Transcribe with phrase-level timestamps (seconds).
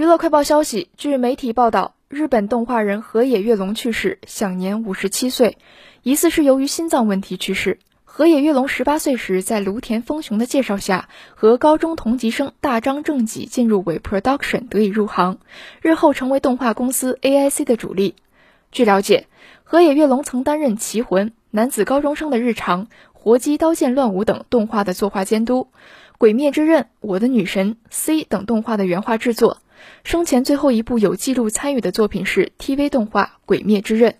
[0.00, 5.58] 娱乐快报消息，据媒体报道，日本动画人河野月龙去世，享年五十七岁，
[6.02, 7.78] 疑似是由于心脏问题去世。
[8.04, 15.36] 河野月龙十八岁时，在芦田丰雄的介绍下，和高中同级生大张正己进入伪 Production 得以入行，
[15.82, 18.14] 日后成为动画公司 AIC 的主力。
[18.72, 19.26] 据了解，
[19.64, 25.68] 河野月龙曾担任《棋魂》《男子高中生的日常》《活鸡刀剑乱舞》等动画的作画监督，
[26.20, 29.62] 《鬼灭之刃》《我的女神》C 等动画的原画制作。
[30.04, 34.12] 生前最后一部有记录参与的作品是 TV 动画《鬼灭之刃》。